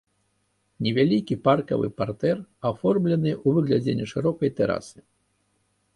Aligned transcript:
Невялікі 0.85 1.35
паркавы 1.47 1.87
партэр 2.01 2.37
аформлены 2.71 3.31
ў 3.35 3.47
выглядзе 3.59 3.97
нешырокай 4.03 4.49
тэрасы. 4.61 4.99